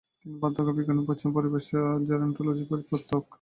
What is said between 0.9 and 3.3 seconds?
পশ্চিমা পরিভাষা "জেরন্টোলজি"-র প্রবর্তক।